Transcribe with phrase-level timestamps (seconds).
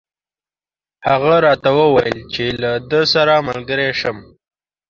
[1.07, 4.17] هغه راته وویل چې له ده سره ملګری شم.